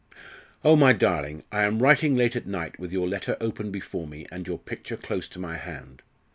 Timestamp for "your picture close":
4.47-5.27